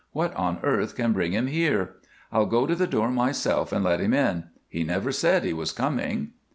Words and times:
What 0.13 0.35
on 0.35 0.57
earth 0.63 0.95
can 0.95 1.13
bring 1.13 1.33
him 1.33 1.45
here? 1.45 1.97
I'll 2.31 2.47
go 2.47 2.65
to 2.65 2.73
the 2.73 2.87
door 2.87 3.11
myself 3.11 3.71
and 3.71 3.83
let 3.85 3.99
him 3.99 4.15
in. 4.15 4.45
He 4.67 4.83
never 4.83 5.11
said 5.11 5.43
he 5.43 5.53
was 5.53 5.71
coming. 5.71 6.31